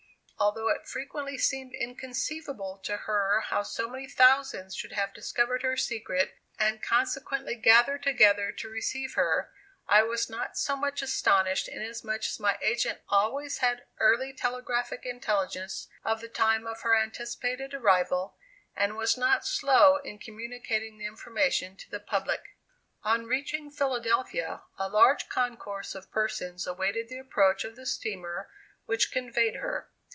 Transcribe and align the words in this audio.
Although 0.43 0.69
it 0.69 0.87
frequently 0.87 1.37
seemed 1.37 1.75
inconceivable 1.75 2.79
to 2.79 2.97
her 3.05 3.41
how 3.41 3.61
so 3.61 3.87
many 3.87 4.07
thousands 4.07 4.75
should 4.75 4.93
have 4.93 5.13
discovered 5.13 5.61
her 5.61 5.77
secret 5.77 6.33
and 6.57 6.81
consequently 6.81 7.53
gathered 7.53 8.01
together 8.01 8.51
to 8.53 8.67
receive 8.67 9.13
her, 9.13 9.53
I 9.87 10.01
was 10.01 10.31
not 10.31 10.57
so 10.57 10.75
much 10.75 11.03
astonished, 11.03 11.67
inasmuch 11.67 12.21
as 12.21 12.39
my 12.39 12.57
agent 12.59 13.01
always 13.07 13.59
had 13.59 13.85
early 13.99 14.33
telegraphic 14.33 15.05
intelligence 15.05 15.87
of 16.03 16.21
the 16.21 16.27
time 16.27 16.65
of 16.65 16.81
her 16.81 16.97
anticipated 16.97 17.75
arrival, 17.75 18.35
and 18.75 18.95
was 18.97 19.15
not 19.15 19.45
slow 19.45 19.97
in 19.97 20.17
communicating 20.17 20.97
the 20.97 21.05
information 21.05 21.77
to 21.77 21.91
the 21.91 21.99
public. 21.99 22.57
On 23.03 23.27
reaching 23.27 23.69
Philadelphia, 23.69 24.63
a 24.79 24.89
large 24.89 25.29
concourse 25.29 25.93
of 25.93 26.11
persons 26.11 26.65
awaited 26.65 27.09
the 27.09 27.19
approach 27.19 27.63
of 27.63 27.75
the 27.75 27.85
steamer 27.85 28.49
which 28.87 29.11
conveyed 29.11 29.57
her. 29.57 29.89